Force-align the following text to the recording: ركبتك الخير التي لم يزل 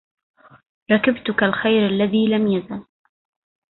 ركبتك 0.91 1.43
الخير 1.43 1.87
التي 1.89 2.25
لم 2.27 2.47
يزل 2.47 2.85